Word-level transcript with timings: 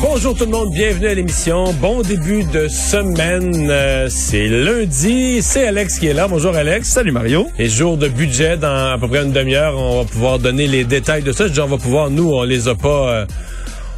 Bonjour 0.00 0.32
tout 0.32 0.44
le 0.44 0.52
monde, 0.52 0.70
bienvenue 0.70 1.08
à 1.08 1.14
l'émission. 1.14 1.72
Bon 1.80 2.02
début 2.02 2.44
de 2.44 2.68
semaine. 2.68 3.68
Euh, 3.68 4.06
c'est 4.08 4.46
lundi. 4.46 5.42
C'est 5.42 5.66
Alex 5.66 5.98
qui 5.98 6.06
est 6.06 6.12
là. 6.14 6.28
Bonjour 6.28 6.54
Alex. 6.54 6.88
Salut 6.88 7.10
Mario. 7.10 7.48
Et 7.58 7.68
jour 7.68 7.96
de 7.96 8.06
budget 8.06 8.56
dans 8.56 8.92
à 8.92 8.96
peu 8.98 9.08
près 9.08 9.24
une 9.24 9.32
demi-heure. 9.32 9.76
On 9.76 10.02
va 10.02 10.04
pouvoir 10.04 10.38
donner 10.38 10.68
les 10.68 10.84
détails 10.84 11.22
de 11.24 11.32
ça. 11.32 11.48
Je 11.48 11.52
dis 11.52 11.60
on 11.60 11.66
va 11.66 11.78
pouvoir, 11.78 12.10
nous, 12.10 12.30
on 12.30 12.44
les 12.44 12.68
a 12.68 12.76
pas. 12.76 13.10
Euh, 13.10 13.26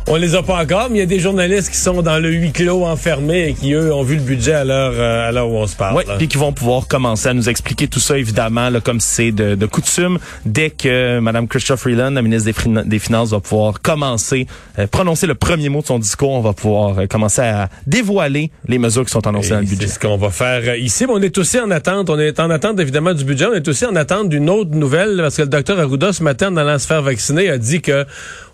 on 0.07 0.17
les 0.17 0.35
a 0.35 0.43
pas 0.43 0.61
encore, 0.63 0.89
mais 0.91 0.97
il 0.97 1.01
y 1.01 1.03
a 1.03 1.07
des 1.07 1.21
journalistes 1.21 1.71
qui 1.71 1.77
sont 1.77 2.03
dans 2.03 2.19
le 2.19 2.31
huis 2.31 2.53
clos 2.53 2.85
enfermés 2.85 3.49
et 3.49 3.55
qui, 3.55 3.73
eux, 3.73 3.93
ont 3.93 4.03
vu 4.03 4.17
le 4.17 4.23
budget 4.23 4.55
à 4.55 4.65
l'heure 4.65 4.93
euh, 4.95 5.29
à 5.29 5.33
l'heure 5.33 5.49
où 5.49 5.57
on 5.57 5.67
se 5.67 5.77
parle. 5.77 5.97
Oui, 5.97 6.05
puis 6.19 6.29
qui 6.29 6.39
vont 6.39 6.53
pouvoir 6.53 6.89
commencer 6.89 7.29
à 7.29 7.35
nous 7.35 7.49
expliquer 7.49 7.87
tout 7.87 8.01
ça, 8.01 8.19
évidemment, 8.19 8.71
là, 8.71 8.81
comme 8.81 9.01
c'est 9.01 9.31
de, 9.31 9.55
de, 9.55 9.67
coutume. 9.67 10.19
Dès 10.45 10.71
que 10.71 11.21
Mme 11.21 11.47
Christophe 11.49 11.81
Freeland, 11.81 12.11
la 12.11 12.23
ministre 12.23 12.51
des, 12.51 12.83
des 12.89 12.99
Finances, 12.99 13.31
va 13.31 13.41
pouvoir 13.41 13.81
commencer, 13.83 14.47
euh, 14.79 14.87
prononcer 14.87 15.27
le 15.27 15.35
premier 15.35 15.69
mot 15.69 15.83
de 15.83 15.87
son 15.87 15.99
discours, 15.99 16.31
on 16.31 16.41
va 16.41 16.55
pouvoir 16.55 16.99
euh, 16.99 17.07
commencer 17.07 17.43
à 17.43 17.69
dévoiler 17.87 18.51
les 18.67 18.79
mesures 18.79 19.05
qui 19.05 19.13
sont 19.13 19.27
annoncées 19.27 19.51
dans 19.51 19.61
le 19.61 19.67
budget. 19.67 19.87
C'est 19.87 19.95
ce 19.95 19.99
qu'on 19.99 20.17
va 20.17 20.31
faire 20.31 20.77
ici. 20.77 21.05
Mais 21.07 21.13
on 21.13 21.23
est 21.23 21.37
aussi 21.39 21.61
en 21.61 21.71
attente. 21.71 22.11
On 22.11 22.19
est 22.19 22.41
en 22.41 22.51
attente, 22.51 22.81
évidemment, 22.81 23.15
du 23.15 23.25
budget. 23.25 23.47
On 23.47 23.55
est 23.55 23.69
aussi 23.69 23.85
en 23.85 23.97
attente 23.97 24.29
d'une 24.29 24.49
autre 24.51 24.75
nouvelle, 24.75 25.19
parce 25.19 25.37
que 25.37 25.43
le 25.43 25.49
docteur 25.49 25.79
Arruda, 25.79 26.13
ce 26.13 26.23
matin, 26.23 26.51
dans 26.51 26.65
la 26.65 26.79
se 26.79 26.87
faire 26.87 27.03
vacciner, 27.03 27.51
a 27.51 27.59
dit 27.59 27.81
que 27.81 28.07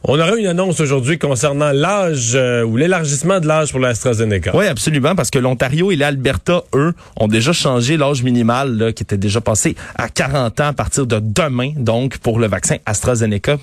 on 0.09 0.21
aura 0.21 0.37
une 0.37 0.47
annonce 0.47 0.79
aujourd'hui 0.81 1.19
concernant 1.19 1.36
l'âge 1.73 2.33
euh, 2.35 2.63
ou 2.63 2.77
l'élargissement 2.77 3.41
de 3.41 3.47
l'âge 3.47 3.71
pour 3.71 3.81
l'AstraZeneca. 3.81 4.55
Oui, 4.55 4.67
absolument, 4.67 5.15
parce 5.15 5.31
que 5.31 5.39
l'Ontario 5.39 5.91
et 5.91 5.97
l'Alberta, 5.97 6.63
eux, 6.75 6.93
ont 7.17 7.29
déjà 7.29 7.53
changé 7.53 7.97
l'âge 7.97 8.23
minimal 8.23 8.77
là, 8.77 8.93
qui 8.93 9.03
était 9.03 9.17
déjà 9.17 9.41
passé 9.41 9.77
à 9.97 10.09
40 10.09 10.61
ans 10.61 10.69
à 10.69 10.73
partir 10.73 11.07
de 11.07 11.21
demain, 11.21 11.73
donc 11.77 12.19
pour 12.19 12.39
le 12.39 12.47
vaccin 12.47 12.77
AstraZeneca 12.87 13.57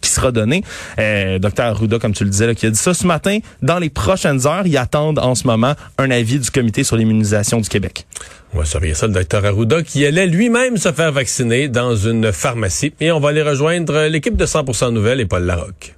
qui 0.00 0.10
sera 0.10 0.32
donné. 0.32 0.62
Euh, 0.98 1.38
Docteur 1.38 1.66
Arruda, 1.66 1.98
comme 1.98 2.12
tu 2.12 2.24
le 2.24 2.30
disais, 2.30 2.46
là, 2.46 2.54
qui 2.54 2.66
a 2.66 2.70
dit 2.70 2.78
ça 2.78 2.94
ce 2.94 3.06
matin. 3.06 3.38
Dans 3.62 3.78
les 3.78 3.90
prochaines 3.90 4.46
heures, 4.46 4.66
ils 4.66 4.76
attendent 4.76 5.18
en 5.18 5.34
ce 5.34 5.46
moment 5.46 5.74
un 5.98 6.10
avis 6.10 6.38
du 6.38 6.50
Comité 6.50 6.84
sur 6.84 6.96
l'immunisation 6.96 7.60
du 7.60 7.68
Québec. 7.68 8.06
On 8.54 8.58
va 8.58 8.64
surveiller 8.66 8.94
ça, 8.94 9.06
le 9.06 9.14
docteur 9.14 9.44
Arruda, 9.44 9.82
qui 9.82 10.04
allait 10.04 10.26
lui-même 10.26 10.76
se 10.76 10.92
faire 10.92 11.10
vacciner 11.10 11.68
dans 11.68 11.96
une 11.96 12.32
pharmacie. 12.32 12.92
Et 13.00 13.10
on 13.10 13.18
va 13.18 13.30
aller 13.30 13.42
rejoindre 13.42 14.08
l'équipe 14.08 14.36
de 14.36 14.44
100% 14.44 14.92
Nouvelles 14.92 15.20
et 15.20 15.26
Paul 15.26 15.44
Larocque. 15.44 15.94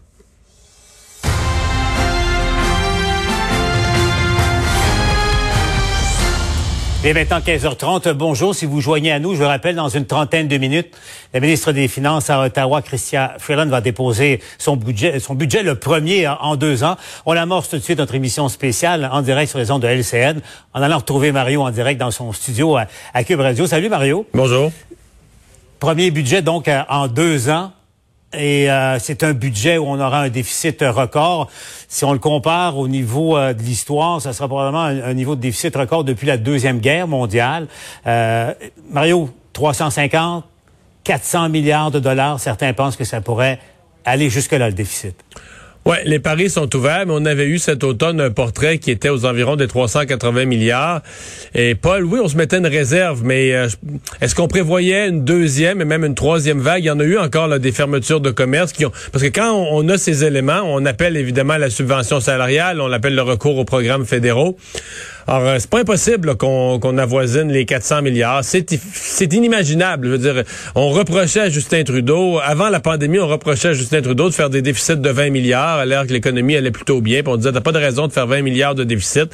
Et 7.07 7.13
maintenant, 7.13 7.39
15h30, 7.39 8.13
bonjour. 8.15 8.55
Si 8.55 8.65
vous 8.65 8.81
joignez 8.81 9.13
à 9.13 9.19
nous, 9.19 9.35
je 9.35 9.43
vous 9.43 9.47
rappelle, 9.47 9.75
dans 9.75 9.91
une 9.91 10.07
trentaine 10.07 10.49
de 10.49 10.57
minutes, 10.57 10.97
la 11.35 11.41
ministre 11.41 11.71
des 11.71 11.87
Finances 11.87 12.31
à 12.31 12.41
Ottawa, 12.41 12.81
Chrystia 12.81 13.35
Freeland, 13.39 13.67
va 13.67 13.83
déposer 13.83 14.41
son 14.57 14.77
budget, 14.77 15.21
son 15.21 15.35
budget 15.35 15.63
le 15.63 15.75
premier 15.75 16.27
en 16.27 16.57
deux 16.57 16.83
ans. 16.83 16.97
On 17.27 17.37
amorce 17.37 17.69
tout 17.69 17.77
de 17.77 17.83
suite 17.83 17.99
notre 17.99 18.15
émission 18.15 18.49
spéciale 18.49 19.07
en 19.13 19.21
direct 19.21 19.51
sur 19.51 19.59
les 19.59 19.71
ondes 19.71 19.83
de 19.83 19.87
LCN, 19.87 20.41
en 20.73 20.81
allant 20.81 20.97
retrouver 20.97 21.31
Mario 21.31 21.61
en 21.61 21.71
direct 21.71 22.01
dans 22.01 22.11
son 22.11 22.33
studio 22.33 22.79
à, 22.79 22.87
à 23.13 23.23
Cube 23.23 23.41
Radio. 23.41 23.67
Salut 23.67 23.91
Mario. 23.91 24.27
Bonjour. 24.33 24.73
Premier 25.81 26.11
budget 26.11 26.41
donc 26.41 26.71
en 26.89 27.07
deux 27.07 27.51
ans. 27.51 27.73
Et 28.39 28.71
euh, 28.71 28.99
c'est 28.99 29.23
un 29.23 29.33
budget 29.33 29.79
où 29.79 29.87
on 29.87 30.01
aura 30.01 30.21
un 30.21 30.29
déficit 30.29 30.83
record. 30.83 31.51
Si 31.89 32.05
on 32.05 32.13
le 32.13 32.19
compare 32.19 32.79
au 32.79 32.89
niveau 32.89 33.37
euh, 33.37 33.53
de 33.53 33.63
l'histoire, 33.63 34.21
ça 34.21 34.33
sera 34.33 34.49
probablement 34.49 34.83
un, 34.83 35.15
niveau 35.15 35.37
de 35.37 35.41
déficit 35.41 35.75
record 35.77 36.05
depuis 36.05 36.27
la 36.27 36.37
Deuxième 36.37 36.79
Guerre 36.79 37.09
mondiale. 37.09 37.69
Euh, 38.07 38.53
Mario, 38.91 39.31
350, 39.53 40.45
400 41.05 41.49
milliards 41.49 41.91
de 41.91 42.01
dollars, 42.01 42.41
certains 42.41 42.73
pensent 42.73 42.97
que 42.97 43.05
ça 43.05 43.21
pourrait 43.21 43.59
aller 44.05 44.29
jusque-là, 44.29 44.69
le 44.69 44.75
déficit. 44.75 45.24
Ouais, 45.87 46.03
les 46.07 46.19
paris 46.19 46.49
sont 46.49 46.75
ouverts, 46.75 47.05
mais 47.07 47.13
on 47.15 47.27
avait 47.27 47.47
eu 47.47 47.59
cet 47.59 47.85
automne 47.85 48.19
un 48.19 48.31
portrait 48.31 48.79
qui 48.79 48.91
était 48.91 49.11
aux 49.11 49.27
environs 49.27 49.57
des 49.57 49.67
380 49.67 50.47
milliards. 50.47 51.03
Et 51.55 51.75
Paul, 51.75 52.05
oui, 52.05 52.21
on 52.23 52.29
se 52.29 52.39
mettait 52.39 52.57
une 52.57 52.67
réserve, 52.67 53.23
mais 53.23 53.53
euh, 53.53 53.69
est-ce 54.23 54.35
qu'on 54.35 54.49
prévoyait 54.49 55.09
une 55.09 55.25
deuxième 55.25 55.83
et 55.83 55.85
même 55.85 56.03
une 56.03 56.15
troisième 56.15 56.59
vague? 56.59 56.85
Il 56.85 56.87
y 56.87 56.91
en 56.91 57.01
a 57.01 57.05
eu 57.05 57.19
encore 57.19 57.49
là, 57.49 57.59
des 57.59 57.71
fermetures 57.71 58.21
de 58.21 58.31
commerce 58.31 58.73
qui 58.73 58.87
ont... 58.87 58.93
Parce 59.13 59.23
que 59.23 59.29
quand 59.29 59.53
on, 59.53 59.87
a 59.91 59.99
ces 59.99 60.25
éléments, 60.25 60.63
on 60.65 60.87
appelle 60.87 61.19
évidemment 61.19 61.59
la 61.59 61.69
subvention 61.69 62.19
salariale, 62.19 62.81
on 62.81 62.91
appelle 62.91 63.15
le 63.15 63.23
recours 63.23 63.59
aux 63.59 63.67
programmes 63.67 64.07
fédéraux. 64.07 64.57
Alors, 65.27 65.49
euh, 65.49 65.57
c'est 65.59 65.71
pas 65.71 65.81
impossible 65.81 66.37
qu'on 66.37 66.99
avoisine 66.99 67.51
les 67.51 67.65
400 67.65 68.03
milliards. 68.03 68.45
C'est 68.45 69.33
inimaginable. 69.33 70.07
Je 70.07 70.13
veux 70.13 70.19
dire, 70.19 70.45
on 70.75 70.91
reprochait 70.91 71.41
à 71.41 71.49
Justin 71.49 71.83
Trudeau, 71.83 72.39
avant 72.43 72.69
la 72.69 72.81
pandémie, 72.81 73.19
on 73.19 73.27
reprochait 73.27 73.69
à 73.69 73.73
Justin 73.73 74.03
Trudeau 74.03 74.29
de 74.29 74.35
faire 74.35 74.51
des 74.51 74.61
déficits 74.61 74.97
de 74.97 75.09
20 75.09 75.31
milliards, 75.31 75.79
alors 75.79 76.07
que 76.07 76.13
l'économie 76.13 76.57
allait 76.57 76.71
plutôt 76.71 77.01
bien. 77.01 77.23
Puis 77.23 77.33
on 77.33 77.37
disait, 77.37 77.53
t'as 77.53 77.63
pas 77.63 77.73
de 77.73 77.79
raison 77.79 78.07
de 78.07 78.13
faire 78.13 78.27
20 78.27 78.43
milliards 78.43 78.75
de 78.75 78.85
déficit. 78.85 79.31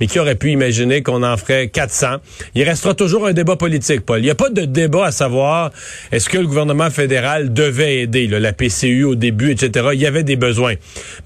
Mais 0.00 0.06
qui 0.06 0.18
aurait 0.18 0.34
pu 0.34 0.50
imaginer 0.50 1.02
qu'on 1.02 1.22
en 1.22 1.36
ferait 1.36 1.68
400? 1.68 2.16
Il 2.54 2.62
restera 2.62 2.94
toujours 2.94 3.26
un 3.26 3.34
débat 3.34 3.56
politique, 3.56 4.00
Paul. 4.00 4.20
Il 4.20 4.24
n'y 4.24 4.30
a 4.30 4.34
pas 4.34 4.48
de 4.48 4.62
débat 4.62 5.06
à 5.06 5.12
savoir 5.12 5.72
est-ce 6.10 6.30
que 6.30 6.38
le 6.38 6.46
gouvernement 6.46 6.90
fédéral 6.90 7.52
devait 7.52 7.98
aider, 7.98 8.26
la 8.28 8.52
PCU 8.52 9.04
au 9.04 9.14
début, 9.14 9.50
etc. 9.50 9.88
Il 9.92 10.00
y 10.00 10.06
avait 10.06 10.22
des 10.22 10.36
besoins. 10.36 10.74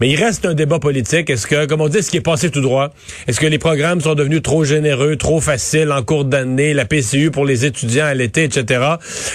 Mais 0.00 0.08
il 0.08 0.16
reste 0.16 0.44
un 0.44 0.54
débat 0.54 0.80
politique. 0.80 1.30
Est-ce 1.30 1.46
que, 1.46 1.66
comme 1.66 1.82
on 1.82 1.88
dit, 1.88 2.02
ce 2.02 2.10
qui 2.10 2.16
est 2.16 2.20
passé 2.20 2.50
tout 2.50 2.60
droit? 2.60 2.92
Est-ce 3.28 3.38
que 3.38 3.46
les 3.46 3.58
programmes 3.58 4.00
sont 4.00 4.07
devenus 4.14 4.42
trop 4.42 4.64
généreux, 4.64 5.16
trop 5.16 5.40
faciles 5.40 5.90
en 5.92 6.02
cours 6.02 6.24
d'année, 6.24 6.74
la 6.74 6.84
PCU 6.84 7.30
pour 7.30 7.44
les 7.44 7.64
étudiants 7.64 8.06
à 8.06 8.14
l'été, 8.14 8.44
etc. 8.44 8.80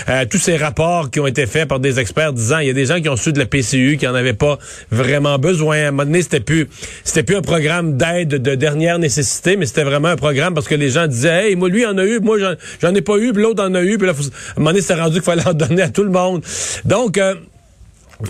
Euh, 0.09 0.25
tous 0.29 0.37
ces 0.37 0.57
rapports 0.57 1.09
qui 1.11 1.19
ont 1.19 1.27
été 1.27 1.45
faits 1.45 1.67
par 1.67 1.79
des 1.79 1.99
experts 1.99 2.33
disant 2.33 2.59
il 2.59 2.67
y 2.67 2.69
a 2.69 2.73
des 2.73 2.85
gens 2.85 2.99
qui 3.01 3.09
ont 3.09 3.15
su 3.15 3.33
de 3.33 3.39
la 3.39 3.45
PCU 3.45 3.97
qui 3.97 4.07
en 4.07 4.15
avaient 4.15 4.33
pas 4.33 4.57
vraiment 4.91 5.37
besoin. 5.39 5.77
À 5.77 5.87
un 5.87 5.91
moment 5.91 6.05
donné, 6.05 6.21
c'était 6.21 6.39
plus 6.39 6.67
c'était 7.03 7.23
plus 7.23 7.35
un 7.35 7.41
programme 7.41 7.97
d'aide 7.97 8.29
de 8.29 8.55
dernière 8.55 8.99
nécessité, 8.99 9.57
mais 9.57 9.65
c'était 9.65 9.83
vraiment 9.83 10.09
un 10.09 10.15
programme 10.15 10.53
parce 10.53 10.67
que 10.67 10.75
les 10.75 10.89
gens 10.89 11.07
disaient 11.07 11.49
hey 11.49 11.55
moi 11.55 11.69
lui 11.69 11.85
en 11.85 11.97
a 11.97 12.05
eu, 12.05 12.19
moi 12.19 12.37
j'en 12.39 12.95
ai 12.95 13.01
pas 13.01 13.17
eu, 13.17 13.33
puis 13.33 13.43
l'autre 13.43 13.63
en 13.63 13.73
a 13.75 13.81
eu, 13.81 13.97
puis 13.97 14.07
là 14.07 14.13
à 14.13 14.15
un 14.15 14.59
moment 14.59 14.71
donné 14.71 14.81
c'était 14.81 14.99
rendu 14.99 15.15
qu'il 15.15 15.23
fallait 15.23 15.47
en 15.47 15.53
donner 15.53 15.81
à 15.81 15.89
tout 15.89 16.03
le 16.03 16.11
monde. 16.11 16.43
Donc 16.85 17.17
euh, 17.17 17.35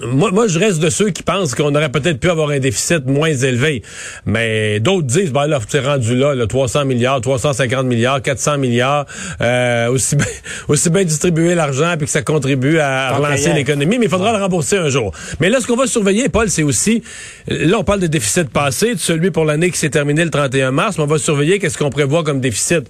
moi, 0.01 0.31
moi, 0.31 0.47
je 0.47 0.59
reste 0.59 0.79
de 0.79 0.89
ceux 0.89 1.09
qui 1.09 1.23
pensent 1.23 1.55
qu'on 1.55 1.73
aurait 1.75 1.91
peut-être 1.91 2.19
pu 2.19 2.29
avoir 2.29 2.49
un 2.49 2.59
déficit 2.59 3.05
moins 3.05 3.33
élevé. 3.33 3.83
Mais 4.25 4.79
d'autres 4.79 5.07
disent, 5.07 5.31
ben 5.31 5.47
là, 5.47 5.59
c'est 5.67 5.79
rendu 5.79 6.15
là, 6.15 6.35
300 6.47 6.85
milliards, 6.85 7.21
350 7.21 7.85
milliards, 7.85 8.21
400 8.21 8.57
milliards, 8.57 9.05
euh, 9.41 9.89
aussi 9.89 10.15
bien 10.15 10.25
aussi 10.67 10.89
bien 10.89 11.03
distribuer 11.03 11.55
l'argent 11.55 11.95
puis 11.97 12.05
que 12.05 12.11
ça 12.11 12.21
contribue 12.21 12.79
à 12.79 13.15
relancer 13.15 13.53
l'économie, 13.53 13.97
mais 13.97 14.05
il 14.05 14.11
faudra 14.11 14.31
le 14.31 14.41
rembourser 14.41 14.77
un 14.77 14.89
jour. 14.89 15.11
Mais 15.39 15.49
là, 15.49 15.59
ce 15.59 15.67
qu'on 15.67 15.75
va 15.75 15.87
surveiller, 15.87 16.29
Paul, 16.29 16.49
c'est 16.49 16.63
aussi, 16.63 17.03
là, 17.47 17.77
on 17.79 17.83
parle 17.83 17.99
de 17.99 18.07
déficit 18.07 18.49
passé, 18.49 18.95
de 18.95 18.99
celui 18.99 19.31
pour 19.31 19.45
l'année 19.45 19.69
qui 19.71 19.77
s'est 19.77 19.89
terminé 19.89 20.23
le 20.23 20.31
31 20.31 20.71
mars, 20.71 20.97
mais 20.97 21.03
on 21.03 21.07
va 21.07 21.17
surveiller 21.17 21.59
qu'est-ce 21.59 21.77
qu'on 21.77 21.89
prévoit 21.89 22.23
comme 22.23 22.39
déficit 22.39 22.85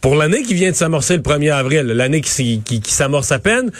pour 0.00 0.14
l'année 0.14 0.42
qui 0.42 0.54
vient 0.54 0.70
de 0.70 0.76
s'amorcer 0.76 1.16
le 1.16 1.22
1er 1.22 1.52
avril, 1.52 1.82
l'année 1.86 2.20
qui, 2.20 2.62
qui, 2.62 2.80
s'amorce 2.86 3.32
à 3.32 3.38
peine, 3.38 3.70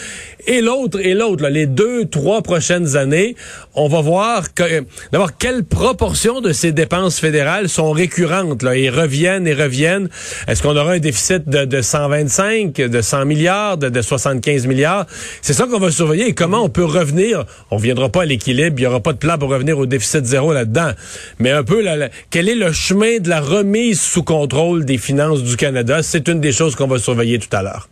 et 0.47 0.61
l'autre, 0.61 0.99
et 1.01 1.15
l'autre, 1.15 1.47
les 1.49 1.67
deux, 1.67 2.05
trois 2.07 2.43
prochaines 2.43 2.97
années, 2.97 3.37
on 3.75 3.89
va 3.89 4.01
voir 4.01 4.55
que, 4.55 4.85
d'abord 5.13 5.37
quelle 5.39 5.65
proportion 5.65 6.41
de 6.41 6.53
ces 6.53 6.73
dépenses 6.73 7.19
fédérales 7.19 7.69
sont 7.69 7.91
récurrentes, 7.91 8.63
là, 8.63 8.77
et 8.77 8.91
reviennent 8.91 9.47
et 9.47 9.55
reviennent. 9.55 10.09
Est-ce 10.47 10.63
qu'on 10.63 10.77
aura 10.77 10.93
un 10.93 10.99
déficit 10.99 11.49
de, 11.49 11.65
de 11.65 11.83
125, 11.83 12.75
de 12.75 13.01
100 13.01 13.25
milliards, 13.25 13.79
de, 13.79 13.89
de 13.89 14.03
75 14.03 14.67
milliards? 14.67 15.07
C'est 15.43 15.53
ça 15.55 15.67
qu'on 15.67 15.79
va 15.79 15.91
surveiller. 15.91 16.29
Et 16.29 16.35
comment 16.35 16.63
on 16.63 16.69
peut 16.69 16.85
revenir? 16.85 17.45
On 17.71 17.77
viendra 17.77 18.09
pas 18.09 18.23
à 18.23 18.27
l'équilibre, 18.27 18.77
il 18.79 18.83
y 18.83 18.87
aura 18.87 19.01
pas 19.01 19.13
de 19.13 19.19
plan 19.19 19.39
pour 19.39 19.51
revenir 19.51 19.79
au 19.79 19.87
déficit 19.87 20.25
zéro 20.25 20.53
là-dedans. 20.53 20.91
Mais 21.39 21.51
un 21.51 21.65
peu, 21.65 21.85
quel 22.31 22.49
est 22.49 22.55
le 22.55 22.73
chemin 22.73 23.19
de 23.19 23.29
la 23.29 23.41
remise 23.41 24.01
sous 24.01 24.23
contrôle 24.23 24.85
des 24.85 24.99
finances 24.99 25.43
du 25.43 25.57
Canada? 25.57 26.03
C'est 26.13 26.27
une 26.27 26.41
des 26.41 26.51
choses 26.51 26.75
qu'on 26.75 26.89
va 26.89 26.99
surveiller 26.99 27.39
tout 27.39 27.57
à 27.57 27.63
l'heure. 27.63 27.89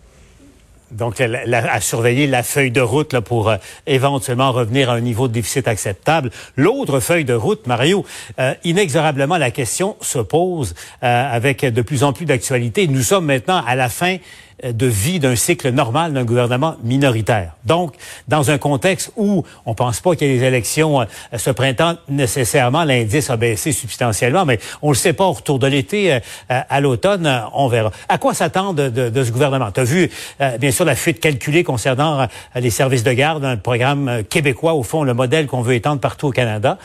Donc, 0.91 1.21
à 1.21 1.81
surveiller 1.81 2.27
la 2.27 2.43
feuille 2.43 2.73
de 2.73 2.81
route 2.81 3.21
pour 3.21 3.49
euh, 3.49 3.59
éventuellement 3.87 4.51
revenir 4.51 4.91
à 4.91 4.95
un 4.95 5.01
niveau 5.01 5.29
de 5.29 5.35
déficit 5.35 5.69
acceptable. 5.69 6.33
L'autre 6.57 6.99
feuille 6.99 7.25
de 7.25 7.35
route, 7.35 7.69
Mario, 7.69 8.05
euh, 8.41 8.55
inexorablement, 8.65 9.37
la 9.37 9.53
question 9.53 9.97
se 10.01 10.19
pose 10.19 10.75
euh, 11.05 11.33
avec 11.33 11.65
de 11.65 11.81
plus 11.81 12.03
en 12.03 12.13
plus 12.13 12.27
d'actualité. 12.27 12.89
Nous 12.89 13.03
sommes 13.03 13.27
maintenant 13.27 13.63
à 13.65 13.77
la 13.77 13.89
fin 13.89 14.17
de 14.63 14.87
vie 14.87 15.21
d'un 15.21 15.37
cycle 15.37 15.71
normal 15.71 16.13
d'un 16.13 16.25
gouvernement 16.25 16.77
minoritaire. 16.83 17.53
Donc, 17.65 17.95
dans 18.27 18.51
un 18.51 18.59
contexte 18.59 19.13
où 19.17 19.45
on 19.67 19.75
pense 19.75 20.01
pas 20.01 20.17
qu'il 20.17 20.29
y 20.29 20.31
ait 20.31 20.39
des 20.39 20.45
élections 20.45 21.07
ce 21.37 21.51
printemps, 21.51 21.97
nécessairement, 22.09 22.85
l'indice 22.85 23.31
a 23.31 23.37
baissé 23.37 23.73
substantiellement, 23.73 24.45
mais 24.45 24.59
on 24.83 24.91
le 24.91 24.97
sait 24.97 25.13
pas 25.13 25.25
au 25.25 25.33
retour 25.33 25.59
de 25.59 25.67
l'été, 25.67 26.19
à 26.49 26.81
l'automne, 26.81 27.43
on 27.55 27.69
verra. 27.69 27.91
À 28.09 28.19
quoi 28.19 28.35
s'attendre 28.35 28.91
de, 28.91 29.09
de, 29.11 29.25
ce 29.25 29.31
gouvernement? 29.31 29.71
Tu 29.71 29.81
as 29.81 29.85
vu, 29.85 30.11
bien 30.59 30.71
sûr, 30.71 30.85
la 30.85 30.97
fuite 30.97 31.21
calculée 31.21 31.65
concernant 31.65 32.27
les 32.55 32.71
services 32.71 33.05
de 33.05 33.13
garde, 33.13 33.45
un 33.45 33.57
programme 33.57 34.23
québécois, 34.29 34.75
au 34.75 34.83
fond, 34.83 35.05
le 35.05 35.15
modèle 35.15 35.47
qu'on 35.47 35.63
veut 35.63 35.75
étendre 35.75 36.01
partout 36.01 36.29
au 36.29 36.33
Canada 36.33 36.79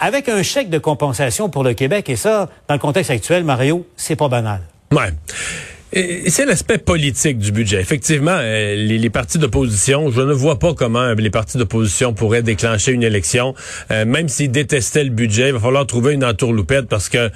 avec 0.00 0.28
un 0.28 0.42
chèque 0.42 0.70
de 0.70 0.78
compensation 0.78 1.48
pour 1.48 1.64
le 1.64 1.74
Québec. 1.74 2.08
Et 2.08 2.16
ça, 2.16 2.48
dans 2.68 2.74
le 2.74 2.80
contexte 2.80 3.10
actuel, 3.10 3.44
Mario, 3.44 3.86
c'est 3.96 4.16
pas 4.16 4.28
banal. 4.28 4.60
Ouais. 4.92 5.12
C'est 5.90 6.44
l'aspect 6.44 6.76
politique 6.76 7.38
du 7.38 7.50
budget. 7.50 7.80
Effectivement, 7.80 8.36
euh, 8.38 8.74
les, 8.74 8.98
les, 8.98 9.08
partis 9.08 9.38
d'opposition, 9.38 10.10
je 10.10 10.20
ne 10.20 10.34
vois 10.34 10.58
pas 10.58 10.74
comment 10.74 11.14
les 11.14 11.30
partis 11.30 11.56
d'opposition 11.56 12.12
pourraient 12.12 12.42
déclencher 12.42 12.92
une 12.92 13.02
élection, 13.02 13.54
euh, 13.90 14.04
même 14.04 14.28
s'ils 14.28 14.50
détestaient 14.50 15.04
le 15.04 15.10
budget. 15.10 15.48
Il 15.48 15.54
va 15.54 15.60
falloir 15.60 15.86
trouver 15.86 16.12
une 16.12 16.26
entourloupette 16.26 16.88
parce 16.88 17.08
que, 17.08 17.30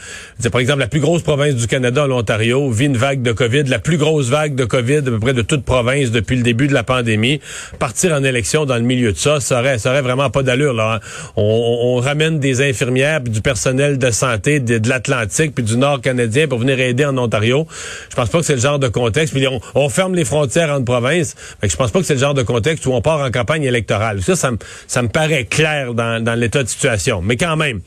par 0.50 0.60
exemple, 0.60 0.80
la 0.80 0.86
plus 0.86 1.00
grosse 1.00 1.22
province 1.22 1.54
du 1.54 1.66
Canada, 1.66 2.06
l'Ontario, 2.06 2.70
vit 2.70 2.84
une 2.84 2.98
vague 2.98 3.22
de 3.22 3.32
COVID, 3.32 3.62
la 3.64 3.78
plus 3.78 3.96
grosse 3.96 4.28
vague 4.28 4.54
de 4.54 4.66
COVID 4.66 4.98
à 4.98 5.02
peu 5.02 5.18
près 5.18 5.32
de 5.32 5.42
toute 5.42 5.64
province 5.64 6.10
depuis 6.10 6.36
le 6.36 6.42
début 6.42 6.68
de 6.68 6.74
la 6.74 6.82
pandémie. 6.82 7.40
Partir 7.78 8.12
en 8.12 8.22
élection 8.22 8.66
dans 8.66 8.76
le 8.76 8.82
milieu 8.82 9.12
de 9.12 9.18
ça, 9.18 9.40
ça 9.40 9.60
aurait, 9.60 9.78
ça 9.78 9.92
aurait 9.92 10.02
vraiment 10.02 10.28
pas 10.28 10.42
d'allure. 10.42 10.74
Là. 10.74 10.96
Hein. 10.96 11.00
On, 11.36 11.96
on, 11.96 12.00
ramène 12.02 12.38
des 12.38 12.60
infirmières, 12.60 13.22
puis 13.22 13.32
du 13.32 13.40
personnel 13.40 13.96
de 13.96 14.10
santé 14.10 14.60
de, 14.60 14.76
de 14.76 14.88
l'Atlantique, 14.90 15.54
puis 15.54 15.64
du 15.64 15.78
Nord 15.78 16.02
canadien 16.02 16.48
pour 16.48 16.58
venir 16.58 16.78
aider 16.80 17.06
en 17.06 17.16
Ontario. 17.16 17.66
Je 18.10 18.14
pense 18.14 18.28
pas 18.28 18.41
c'est 18.42 18.54
le 18.54 18.60
genre 18.60 18.78
de 18.78 18.88
contexte. 18.88 19.34
Puis 19.34 19.46
on, 19.74 19.88
ferme 19.88 20.14
les 20.14 20.24
frontières 20.24 20.70
entre 20.70 20.84
provinces. 20.84 21.34
Fait 21.60 21.66
que 21.66 21.72
je 21.72 21.76
pense 21.76 21.90
pas 21.90 22.00
que 22.00 22.06
c'est 22.06 22.14
le 22.14 22.20
genre 22.20 22.34
de 22.34 22.42
contexte 22.42 22.86
où 22.86 22.92
on 22.92 23.00
part 23.00 23.20
en 23.20 23.30
campagne 23.30 23.64
électorale. 23.64 24.22
Ça, 24.22 24.36
ça, 24.36 25.02
me 25.02 25.08
paraît 25.08 25.44
clair 25.44 25.94
dans 25.94 26.38
l'état 26.38 26.62
de 26.62 26.68
situation. 26.68 27.20
Mais 27.22 27.36
quand 27.36 27.56
même 27.56 27.80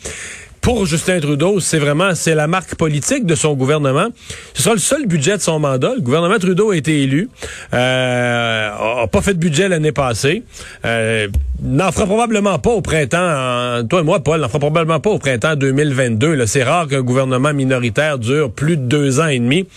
pour 0.66 0.88
Justin 0.88 1.20
Trudeau, 1.20 1.60
c'est 1.60 1.78
vraiment 1.78 2.16
c'est 2.16 2.34
la 2.34 2.48
marque 2.48 2.74
politique 2.74 3.28
de 3.28 3.36
son 3.36 3.54
gouvernement. 3.54 4.08
Ce 4.56 4.64
sera 4.64 4.74
le 4.74 4.80
seul 4.82 5.06
budget 5.06 5.38
de 5.38 5.42
son 5.44 5.60
mandat. 5.60 5.94
Le 5.94 6.02
gouvernement 6.02 6.40
Trudeau 6.40 6.72
a 6.72 6.76
été 6.76 7.04
élu, 7.04 7.30
euh, 7.72 9.04
a 9.04 9.06
pas 9.06 9.22
fait 9.22 9.36
de 9.36 9.38
budget 9.38 9.70
l'année 9.70 9.92
passée, 9.92 10.42
euh, 10.84 11.28
n'en 11.62 11.92
fera 11.92 12.08
probablement 12.08 12.58
pas 12.58 12.72
au 12.72 12.82
printemps. 12.82 13.86
toi 13.88 14.00
et 14.00 14.04
moi, 14.04 14.22
Paul, 14.22 14.42
n'en 14.42 14.48
fera 14.48 14.58
probablement 14.58 15.00
pas 15.00 15.12
au 15.12 15.20
printemps 15.20 15.56
2022. 15.56 16.48
C'est 16.48 16.64
rare 16.64 16.88
qu'un 16.88 17.02
gouvernement 17.02 17.54
minoritaire 17.54 18.18
dure 18.18 18.52
plus 18.52 18.76
de 18.78 18.86
deux 18.86 19.20
ans 19.20 19.28
et 19.28 19.38
demi. 19.38 19.68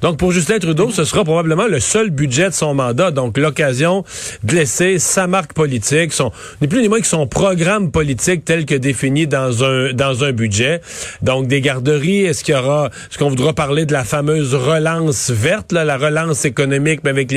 Donc 0.00 0.16
pour 0.16 0.32
Justin 0.32 0.60
Trudeau, 0.60 0.88
ce 0.88 1.04
sera 1.04 1.24
probablement 1.24 1.66
le 1.66 1.78
seul 1.78 2.08
budget 2.08 2.48
de 2.48 2.54
son 2.54 2.72
mandat. 2.72 3.10
Donc 3.10 3.36
l'occasion 3.36 4.02
de 4.44 4.54
laisser 4.54 4.98
sa 4.98 5.26
marque 5.26 5.52
politique, 5.52 6.14
son 6.14 6.32
ni 6.62 6.68
plus 6.68 6.80
ni 6.80 6.88
moins 6.88 7.00
que 7.00 7.06
son 7.06 7.26
programme 7.26 7.90
politique 7.90 8.46
tel 8.46 8.64
que 8.64 8.74
défini 8.74 9.26
dans 9.26 9.62
un 9.62 9.92
dans 9.92 10.24
un 10.24 10.37
budget. 10.38 10.80
Donc, 11.22 11.46
des 11.48 11.60
garderies, 11.60 12.24
est-ce 12.24 12.42
qu'il 12.42 12.54
y 12.54 12.58
aura, 12.58 12.90
est-ce 13.10 13.18
qu'on 13.18 13.28
voudra 13.28 13.52
parler 13.52 13.84
de 13.84 13.92
la 13.92 14.04
fameuse 14.04 14.54
relance 14.54 15.30
verte, 15.30 15.72
la 15.72 15.98
relance 15.98 16.44
économique, 16.44 17.00
mais 17.04 17.10
avec 17.10 17.34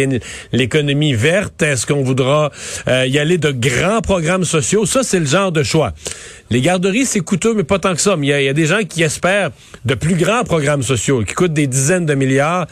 l'économie 0.54 1.14
verte? 1.14 1.62
Est-ce 1.62 1.86
qu'on 1.86 2.04
voudra 2.04 2.52
euh, 2.88 3.06
y 3.08 3.20
aller 3.20 3.38
de 3.38 3.52
grands 3.52 4.02
programmes 4.02 4.46
sociaux? 4.46 4.86
Ça, 4.86 5.04
c'est 5.04 5.20
le 5.20 5.26
genre 5.26 5.52
de 5.52 5.64
choix. 5.64 5.92
Les 6.52 6.60
garderies, 6.60 7.06
c'est 7.06 7.22
coûteux, 7.22 7.54
mais 7.54 7.64
pas 7.64 7.80
tant 7.80 7.96
que 7.96 8.02
ça. 8.02 8.18
Mais 8.18 8.28
il 8.28 8.44
y, 8.44 8.50
a 8.50 8.54
des 8.54 8.66
gens 8.66 8.82
qui 8.88 9.04
espèrent 9.04 9.52
de 9.86 9.96
plus 9.96 10.16
grands 10.16 10.44
programmes 10.44 10.84
sociaux 10.84 11.24
qui 11.24 11.34
coûtent 11.34 11.54
des 11.54 11.68
dizaines 11.68 12.06
de 12.06 12.14
milliards. 12.14 12.68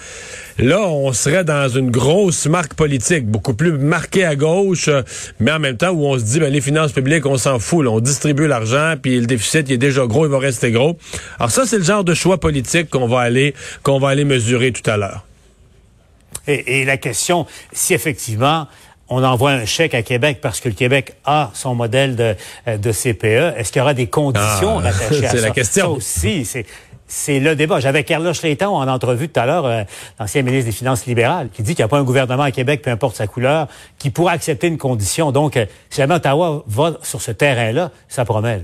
Là, 0.59 0.81
on 0.81 1.13
serait 1.13 1.45
dans 1.45 1.69
une 1.69 1.89
grosse 1.89 2.45
marque 2.45 2.73
politique, 2.73 3.25
beaucoup 3.25 3.53
plus 3.53 3.71
marquée 3.71 4.25
à 4.25 4.35
gauche, 4.35 4.89
euh, 4.89 5.03
mais 5.39 5.51
en 5.51 5.59
même 5.59 5.77
temps 5.77 5.91
où 5.91 6.05
on 6.05 6.19
se 6.19 6.23
dit, 6.25 6.39
ben, 6.41 6.51
les 6.51 6.59
finances 6.59 6.91
publiques, 6.91 7.25
on 7.25 7.37
s'en 7.37 7.59
fout. 7.59 7.87
on 7.87 8.01
distribue 8.01 8.45
l'argent, 8.45 8.95
puis 9.01 9.21
le 9.21 9.25
déficit 9.25 9.69
il 9.69 9.73
est 9.73 9.77
déjà 9.77 10.05
gros, 10.05 10.25
il 10.25 10.31
va 10.31 10.37
rester 10.37 10.71
gros. 10.71 10.97
Alors 11.39 11.49
ça, 11.49 11.65
c'est 11.65 11.77
le 11.77 11.85
genre 11.85 12.03
de 12.03 12.13
choix 12.13 12.39
politique 12.39 12.89
qu'on 12.89 13.07
va 13.07 13.21
aller 13.21 13.53
qu'on 13.83 13.99
va 13.99 14.09
aller 14.09 14.25
mesurer 14.25 14.73
tout 14.73 14.87
à 14.89 14.97
l'heure. 14.97 15.25
Et, 16.45 16.81
et 16.81 16.85
la 16.85 16.97
question, 16.97 17.45
si 17.71 17.93
effectivement 17.93 18.67
on 19.09 19.23
envoie 19.23 19.51
un 19.51 19.65
chèque 19.65 19.95
à 19.95 20.03
Québec 20.03 20.39
parce 20.41 20.59
que 20.59 20.69
le 20.69 20.75
Québec 20.75 21.15
a 21.25 21.49
son 21.53 21.73
modèle 21.73 22.15
de, 22.15 22.35
euh, 22.67 22.77
de 22.77 22.91
CPE. 22.91 23.57
Est-ce 23.57 23.71
qu'il 23.71 23.79
y 23.79 23.81
aura 23.81 23.93
des 23.95 24.07
conditions 24.07 24.79
ah, 24.79 24.89
attachées 24.89 25.25
à 25.25 25.29
ça? 25.31 25.37
C'est 25.37 25.41
la 25.41 25.51
question. 25.51 25.85
Ça 25.85 25.89
aussi, 25.89 26.45
c'est 26.45 26.65
c'est 27.09 27.39
le 27.39 27.55
débat. 27.55 27.81
J'avais 27.81 28.05
Carlos 28.05 28.33
Schleitan 28.33 28.73
en 28.73 28.87
entrevue 28.87 29.27
tout 29.27 29.39
à 29.39 29.45
l'heure, 29.45 29.65
euh, 29.65 29.83
l'ancien 30.19 30.43
ministre 30.43 30.67
des 30.67 30.71
Finances 30.71 31.05
libérales, 31.05 31.49
qui 31.49 31.63
dit 31.63 31.75
qu'il 31.75 31.83
n'y 31.83 31.87
a 31.87 31.89
pas 31.89 31.97
un 31.97 32.03
gouvernement 32.03 32.43
à 32.43 32.51
Québec, 32.51 32.81
peu 32.81 32.91
importe 32.91 33.17
sa 33.17 33.27
couleur, 33.27 33.67
qui 33.97 34.11
pourra 34.11 34.31
accepter 34.31 34.67
une 34.67 34.77
condition. 34.77 35.31
Donc, 35.31 35.57
euh, 35.57 35.65
si 35.89 35.97
jamais 35.97 36.15
Ottawa 36.15 36.63
va 36.67 36.93
sur 37.01 37.21
ce 37.21 37.31
terrain-là, 37.31 37.91
ça 38.07 38.23
promet. 38.23 38.61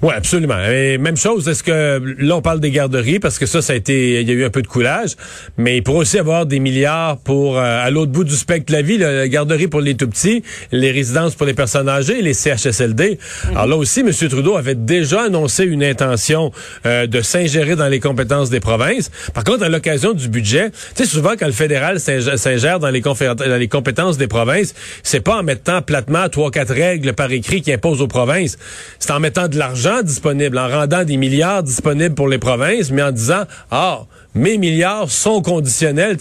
Oui, 0.00 0.14
absolument. 0.16 0.62
Et 0.64 0.96
même 0.96 1.16
chose, 1.16 1.48
est-ce 1.48 1.64
que 1.64 2.00
là 2.18 2.36
on 2.36 2.42
parle 2.42 2.60
des 2.60 2.70
garderies 2.70 3.18
parce 3.18 3.38
que 3.38 3.46
ça, 3.46 3.62
ça 3.62 3.72
a 3.72 3.76
été, 3.76 4.20
il 4.20 4.28
y 4.28 4.30
a 4.30 4.34
eu 4.34 4.44
un 4.44 4.50
peu 4.50 4.62
de 4.62 4.68
coulage, 4.68 5.16
mais 5.56 5.78
il 5.78 5.82
pourrait 5.82 5.98
aussi 5.98 6.18
avoir 6.18 6.46
des 6.46 6.60
milliards 6.60 7.18
pour 7.18 7.58
euh, 7.58 7.84
à 7.84 7.90
l'autre 7.90 8.12
bout 8.12 8.22
du 8.22 8.36
spectre 8.36 8.66
de 8.66 8.72
la 8.72 8.82
vie, 8.82 8.98
la 8.98 9.26
garderie 9.26 9.66
pour 9.66 9.80
les 9.80 9.96
tout 9.96 10.06
petits, 10.06 10.44
les 10.70 10.92
résidences 10.92 11.34
pour 11.34 11.46
les 11.46 11.54
personnes 11.54 11.88
âgées, 11.88 12.22
les 12.22 12.32
CHSLD. 12.32 13.18
Alors 13.50 13.66
là 13.66 13.76
aussi, 13.76 14.00
M. 14.00 14.12
Trudeau 14.12 14.56
avait 14.56 14.76
déjà 14.76 15.22
annoncé 15.22 15.64
une 15.64 15.82
intention 15.82 16.52
euh, 16.86 17.08
de 17.08 17.20
s'ingérer 17.20 17.74
dans 17.74 17.88
les 17.88 17.98
compétences 17.98 18.50
des 18.50 18.60
provinces. 18.60 19.10
Par 19.34 19.42
contre, 19.42 19.64
à 19.64 19.68
l'occasion 19.68 20.12
du 20.12 20.28
budget, 20.28 20.70
tu 20.70 21.02
sais, 21.02 21.06
souvent 21.06 21.32
quand 21.36 21.46
le 21.46 21.52
fédéral 21.52 21.98
s'ingère 21.98 22.78
dans 22.78 22.90
les, 22.90 23.00
dans 23.00 23.58
les 23.58 23.68
compétences 23.68 24.16
des 24.16 24.28
provinces, 24.28 24.74
c'est 25.02 25.20
pas 25.20 25.38
en 25.38 25.42
mettant 25.42 25.82
platement 25.82 26.28
trois 26.28 26.52
quatre 26.52 26.72
règles 26.72 27.14
par 27.14 27.32
écrit 27.32 27.62
qui 27.62 27.72
imposent 27.72 28.00
aux 28.00 28.06
provinces, 28.06 28.58
c'est 29.00 29.10
en 29.10 29.20
mettant 29.20 29.47
de 29.48 29.58
l'argent 29.58 30.02
disponible, 30.02 30.58
en 30.58 30.68
rendant 30.68 31.04
des 31.04 31.16
milliards 31.16 31.62
disponibles 31.62 32.14
pour 32.14 32.28
les 32.28 32.38
provinces, 32.38 32.90
mais 32.90 33.02
en 33.02 33.12
disant, 33.12 33.44
ah, 33.70 34.02
mes 34.34 34.58
milliards 34.58 35.10
sont 35.10 35.42
conditionnels. 35.42 36.16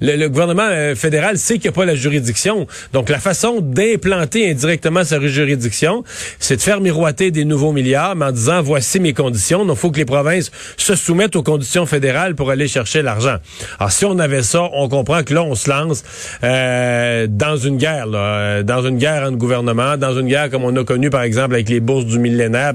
le, 0.00 0.28
gouvernement 0.28 0.68
euh, 0.68 0.94
fédéral 0.94 1.38
sait 1.38 1.54
qu'il 1.54 1.64
n'y 1.64 1.68
a 1.68 1.72
pas 1.72 1.84
la 1.84 1.94
juridiction. 1.94 2.66
Donc, 2.92 3.08
la 3.08 3.18
façon 3.18 3.60
d'implanter 3.60 4.50
indirectement 4.50 5.04
sa 5.04 5.20
juridiction, 5.20 6.04
c'est 6.38 6.56
de 6.56 6.62
faire 6.62 6.80
miroiter 6.80 7.30
des 7.30 7.44
nouveaux 7.44 7.72
milliards, 7.72 8.14
mais 8.16 8.26
en 8.26 8.32
disant, 8.32 8.62
voici 8.62 9.00
mes 9.00 9.14
conditions. 9.14 9.64
Donc, 9.64 9.76
il 9.76 9.80
faut 9.80 9.90
que 9.90 9.98
les 9.98 10.04
provinces 10.04 10.50
se 10.76 10.94
soumettent 10.94 11.36
aux 11.36 11.42
conditions 11.42 11.86
fédérales 11.86 12.34
pour 12.34 12.50
aller 12.50 12.68
chercher 12.68 13.02
l'argent. 13.02 13.36
Alors, 13.78 13.92
si 13.92 14.04
on 14.04 14.18
avait 14.18 14.42
ça, 14.42 14.68
on 14.74 14.88
comprend 14.88 15.22
que 15.22 15.32
là, 15.32 15.42
on 15.42 15.54
se 15.54 15.70
lance 15.70 16.02
euh, 16.44 17.26
dans 17.28 17.56
une 17.56 17.78
guerre, 17.78 18.06
euh, 18.12 18.62
dans 18.62 18.82
une 18.82 18.98
guerre 18.98 19.22
entre 19.24 19.38
gouvernements, 19.38 19.96
dans 19.96 20.18
une 20.18 20.28
guerre 20.28 20.50
comme 20.50 20.64
on 20.64 20.76
a 20.76 20.84
connu, 20.84 21.10
par 21.10 21.22
exemple, 21.22 21.54
avec 21.54 21.68
les 21.68 21.80
bourses 21.80 22.06
du 22.06 22.18
millénaire, 22.18 22.71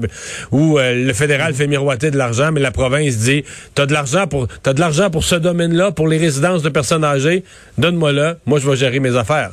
où 0.50 0.78
le 0.78 1.12
fédéral 1.12 1.54
fait 1.54 1.66
miroiter 1.66 2.10
de 2.10 2.18
l'argent, 2.18 2.50
mais 2.52 2.60
la 2.60 2.70
province 2.70 3.16
dit, 3.16 3.44
t'as 3.74 3.86
de 3.86 3.92
l'argent 3.92 4.26
pour, 4.26 4.48
t'as 4.62 4.72
de 4.72 4.80
l'argent 4.80 5.10
pour 5.10 5.24
ce 5.24 5.34
domaine-là, 5.34 5.92
pour 5.92 6.08
les 6.08 6.18
résidences 6.18 6.62
de 6.62 6.68
personnes 6.68 7.04
âgées, 7.04 7.44
donne-moi-le, 7.76 8.36
moi 8.46 8.58
je 8.58 8.68
vais 8.68 8.76
gérer 8.76 9.00
mes 9.00 9.16
affaires. 9.16 9.52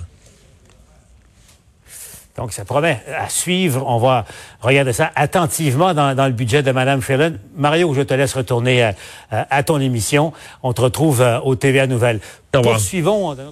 Donc, 2.37 2.51
ça 2.51 2.65
promet 2.65 3.01
à 3.17 3.29
suivre. 3.29 3.85
On 3.87 3.97
va 3.97 4.25
regarder 4.59 4.91
ça 4.91 5.09
attentivement 5.15 5.93
dans, 5.93 6.25
le 6.25 6.33
budget 6.33 6.63
de 6.63 6.71
Mme 6.71 7.01
Freeland. 7.01 7.33
Mario, 7.55 7.93
je 7.93 8.01
te 8.01 8.13
laisse 8.13 8.33
retourner 8.33 8.91
à, 9.31 9.63
ton 9.63 9.79
émission. 9.79 10.33
On 10.61 10.73
te 10.73 10.81
retrouve 10.81 11.21
euh, 11.21 11.39
au 11.39 11.55
TVA 11.55 11.87
Nouvelles. 11.87 12.19
Poursuivons. 12.51 13.37